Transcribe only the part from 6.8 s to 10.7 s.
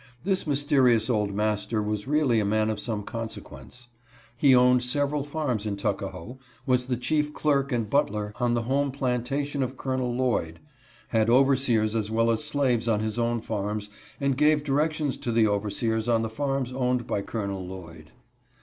the chief clerk and butler on the home plantation of Colonel Lloyd,